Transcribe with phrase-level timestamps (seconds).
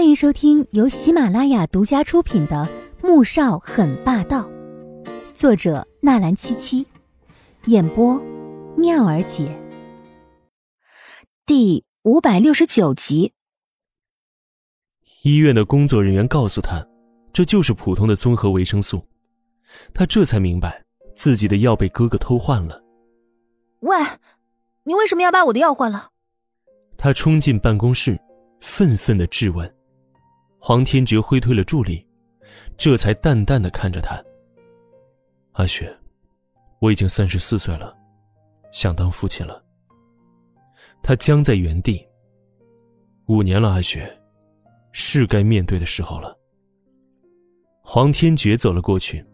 [0.00, 2.66] 欢迎收听由喜马拉雅独家出品的
[3.06, 4.48] 《穆少很霸道》，
[5.34, 6.86] 作者纳兰七七，
[7.66, 8.18] 演播
[8.78, 9.54] 妙儿姐。
[11.44, 13.34] 第五百六十九集。
[15.20, 16.82] 医院的工作人员告诉他，
[17.30, 19.06] 这就是普通的综合维生素。
[19.92, 20.82] 他这才明白
[21.14, 22.82] 自己的药被哥哥偷换了。
[23.80, 23.98] 喂，
[24.84, 26.08] 你为什么要把我的药换了？
[26.96, 28.18] 他冲进办公室，
[28.62, 29.70] 愤愤的质问。
[30.62, 32.06] 黄天觉挥退了助理，
[32.76, 34.22] 这才淡淡的看着他。
[35.52, 35.90] 阿雪，
[36.80, 37.96] 我已经三十四岁了，
[38.70, 39.64] 想当父亲了。
[41.02, 42.06] 他僵在原地。
[43.26, 44.20] 五年了，阿雪，
[44.92, 46.36] 是该面对的时候了。
[47.80, 49.24] 黄天觉走了过去，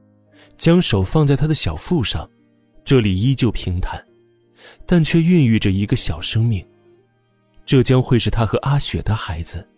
[0.57, 2.30] 将手放在他的小腹上，
[2.85, 4.01] 这里依旧平坦，
[4.87, 6.65] 但却孕育着一个小生命。
[7.65, 9.69] 这将会是他和阿雪的孩子。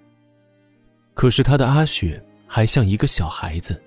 [1.19, 3.83] 可是他的阿雪还像一个小孩子。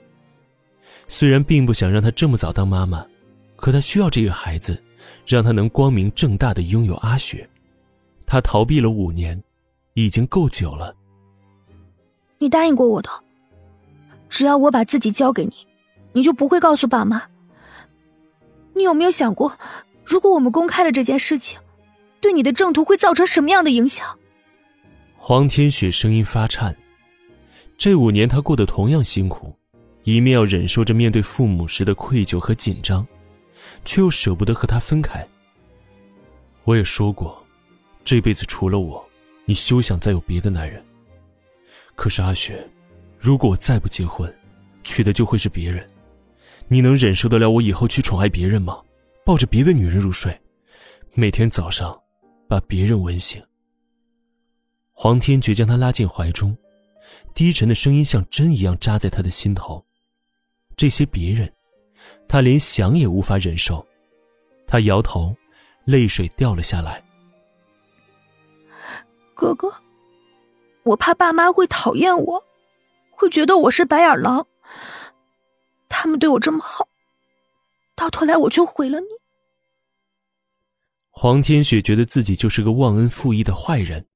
[1.08, 3.08] 虽然并不想让他这么早当妈妈，
[3.56, 4.84] 可他需要这个孩子，
[5.26, 7.50] 让他能光明正大的拥有阿雪。
[8.26, 9.42] 他逃避了五年，
[9.94, 10.94] 已经够久了。
[12.38, 13.10] 你答应过我的，
[14.28, 15.54] 只要我把自己交给你，
[16.12, 17.24] 你就不会告诉爸妈。
[18.74, 19.58] 你有没有想过，
[20.04, 21.58] 如果我们公开了这件事情，
[22.20, 24.06] 对你的正途会造成什么样的影响？
[25.16, 26.76] 黄天雪声音发颤。
[27.82, 29.52] 这五年，他过得同样辛苦，
[30.04, 33.04] 一面要忍受着面对父母时的愧疚和紧张，
[33.84, 35.28] 却又舍不得和他分开。
[36.64, 37.44] 我也说过，
[38.04, 39.04] 这辈子除了我，
[39.46, 40.80] 你休想再有别的男人。
[41.96, 42.64] 可是阿雪，
[43.18, 44.32] 如果我再不结婚，
[44.84, 45.84] 娶的就会是别人，
[46.68, 48.80] 你能忍受得了我以后去宠爱别人吗？
[49.26, 50.40] 抱着别的女人入睡，
[51.16, 52.00] 每天早上
[52.48, 53.42] 把别人吻醒。
[54.92, 56.56] 黄天觉将她拉进怀中。
[57.34, 59.86] 低沉的声音像针一样扎在他的心头。
[60.76, 61.52] 这些别人，
[62.28, 63.86] 他连想也无法忍受。
[64.66, 65.36] 他摇头，
[65.86, 67.04] 泪水掉了下来。
[69.34, 69.72] 哥哥，
[70.84, 72.44] 我怕爸妈会讨厌我，
[73.10, 74.48] 会觉得我是白眼狼。
[75.90, 76.88] 他们对我这么好，
[77.96, 79.08] 到头来我却毁了你。
[81.10, 84.08] 黄天雪觉得自己就是个忘恩负义的坏人。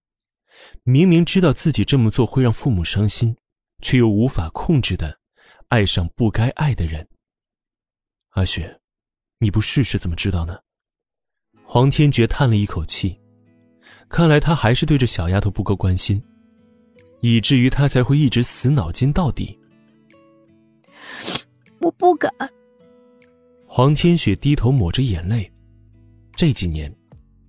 [0.84, 3.36] 明明知道自己这么做会让父母伤心，
[3.82, 5.20] 却又无法控制的
[5.70, 7.08] 爱上不该爱的人。
[8.30, 8.80] 阿雪，
[9.40, 10.60] 你不试试怎么知道呢？
[11.64, 13.20] 黄天觉叹了一口气，
[14.08, 16.22] 看来他还是对这小丫头不够关心，
[17.22, 19.58] 以至于他才会一直死脑筋到底。
[21.80, 22.32] 我不敢。
[23.66, 25.52] 黄天雪低头抹着眼泪，
[26.36, 26.94] 这几年，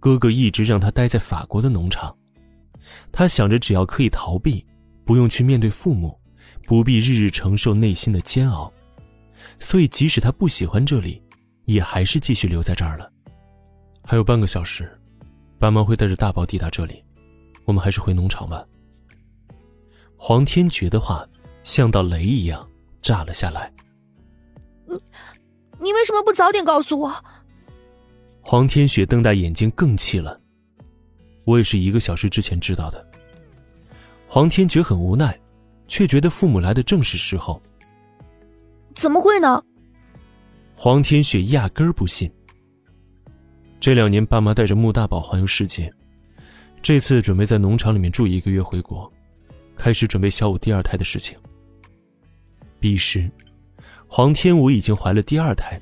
[0.00, 2.16] 哥哥一直让他待在法国的农场。
[3.12, 4.64] 他想着，只要可以逃避，
[5.04, 6.18] 不用去面对父母，
[6.64, 8.72] 不必日日承受内心的煎熬，
[9.58, 11.22] 所以即使他不喜欢这里，
[11.64, 13.10] 也还是继续留在这儿了。
[14.04, 14.90] 还有半个小时，
[15.58, 17.02] 爸妈会带着大宝抵达这里，
[17.64, 18.64] 我们还是回农场吧。
[20.16, 21.28] 黄天觉的话
[21.62, 22.68] 像道雷一样
[23.02, 23.72] 炸了下来。
[24.86, 24.94] 你，
[25.80, 27.24] 你为什么不早点告诉我？
[28.40, 30.40] 黄天雪瞪大眼睛，更气了。
[31.46, 33.08] 我也是一个小时之前知道的。
[34.26, 35.38] 黄天觉很无奈，
[35.86, 37.62] 却觉得父母来的正是时候。
[38.94, 39.62] 怎么会呢？
[40.74, 42.30] 黄天雪压根儿不信。
[43.78, 45.92] 这两年，爸妈带着穆大宝环游世界，
[46.82, 49.10] 这次准备在农场里面住一个月回国，
[49.76, 51.38] 开始准备小五第二胎的事情。
[52.80, 53.30] 彼时，
[54.08, 55.80] 黄天武已经怀了第二胎。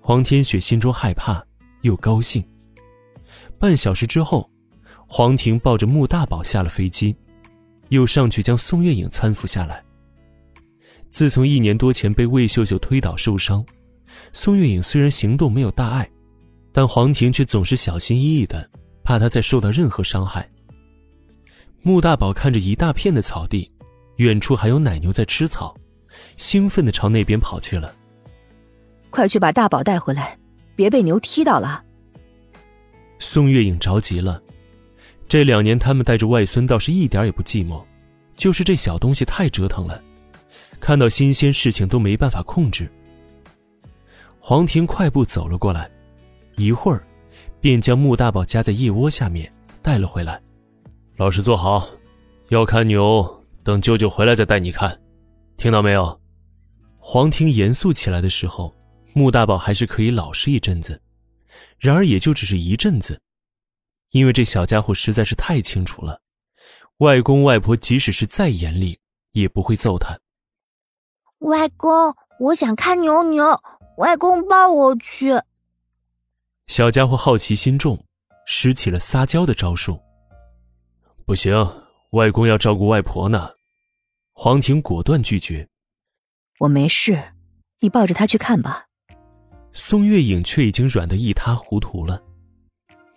[0.00, 1.42] 黄天雪心中害怕
[1.80, 2.44] 又高兴。
[3.60, 4.50] 半小时之后，
[5.06, 7.14] 黄婷抱着穆大宝下了飞机，
[7.90, 9.84] 又上去将宋月影搀扶下来。
[11.10, 13.62] 自从一年多前被魏秀秀推倒受伤，
[14.32, 16.10] 宋月影虽然行动没有大碍，
[16.72, 18.66] 但黄婷却总是小心翼翼的，
[19.04, 20.48] 怕她再受到任何伤害。
[21.82, 23.70] 穆大宝看着一大片的草地，
[24.16, 25.76] 远处还有奶牛在吃草，
[26.38, 27.94] 兴奋的朝那边跑去了。
[29.10, 30.38] 快去把大宝带回来，
[30.74, 31.84] 别被牛踢到了。
[33.22, 34.42] 宋月影着急了，
[35.28, 37.84] 这两年他们带着外孙倒是一点也不寂寞，
[38.34, 40.02] 就是这小东西太折腾了，
[40.80, 42.90] 看到新鲜事情都没办法控制。
[44.40, 45.88] 黄婷快步走了过来，
[46.56, 47.06] 一会儿，
[47.60, 49.52] 便将穆大宝夹在腋窝下面
[49.82, 50.40] 带了回来。
[51.18, 51.86] 老实坐好，
[52.48, 54.98] 要看牛，等舅舅回来再带你看，
[55.58, 56.18] 听到没有？
[56.96, 58.74] 黄婷严肃起来的时候，
[59.12, 60.98] 穆大宝还是可以老实一阵子。
[61.78, 63.22] 然而，也就只是一阵子，
[64.10, 66.20] 因为这小家伙实在是太清楚了，
[66.98, 68.98] 外公外婆即使是再严厉，
[69.32, 70.18] 也不会揍他。
[71.38, 73.58] 外公，我想看牛牛，
[73.96, 75.32] 外公抱我去。
[76.66, 78.04] 小家伙好奇心重，
[78.46, 79.98] 使起了撒娇的招数。
[81.24, 81.54] 不行，
[82.10, 83.50] 外公要照顾外婆呢。
[84.32, 85.68] 黄婷果断拒绝。
[86.58, 87.32] 我没事，
[87.80, 88.89] 你抱着他去看吧。
[89.72, 92.22] 宋月影却已经软得一塌糊涂了。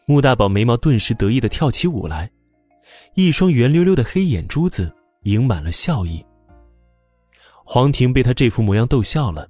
[0.05, 2.31] 穆大宝眉毛顿时得意的跳起舞来，
[3.15, 6.23] 一双圆溜溜的黑眼珠子盈满了笑意。
[7.65, 9.49] 黄婷被他这副模样逗笑了，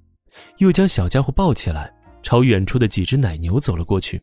[0.59, 4.21] 又将小家伙抱起来，朝远处的几只奶牛走了过去。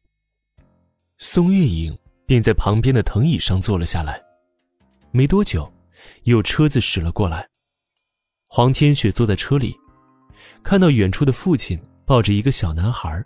[1.19, 4.23] 宋月影便在旁边的藤椅上坐了下来。
[5.11, 5.71] 没多久，
[6.23, 7.49] 有车子驶了过来，
[8.47, 9.77] 黄天雪坐在车里，
[10.63, 11.77] 看到远处的父亲
[12.11, 13.23] 抱着一个小男孩，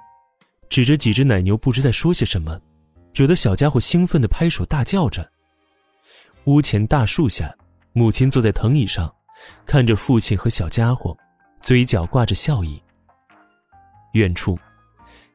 [0.68, 2.60] 指着几只奶牛，不知在说些什么。
[3.14, 5.26] 惹得小家伙兴奋的拍手大叫着。
[6.44, 7.50] 屋前大树下，
[7.94, 9.10] 母亲坐在藤椅上，
[9.64, 11.16] 看着父亲和小家伙，
[11.62, 12.78] 嘴角挂着笑意。
[14.12, 14.58] 远处，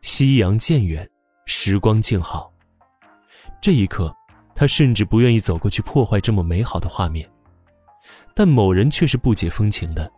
[0.04, 1.10] 夕阳渐远，
[1.48, 2.54] 时光静好。
[3.60, 4.16] 这一刻，
[4.54, 7.28] 他甚至不愿意走过去破坏这么美好的画面，
[8.36, 10.12] 但某人却是不解风情的，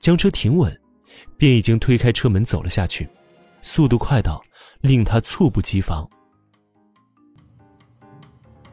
[0.00, 0.74] 将车停稳，
[1.36, 3.08] 便已经推开车门走了下去，
[3.62, 4.42] 速度快到
[4.80, 6.08] 令他猝不及防。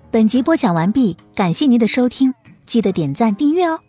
[0.10, 2.34] 本集播讲完毕，感谢您的收听，
[2.66, 3.80] 记得点赞订阅哦。